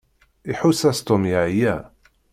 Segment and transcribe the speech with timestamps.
[0.51, 1.75] Iḥuss-as Tom yeɛya.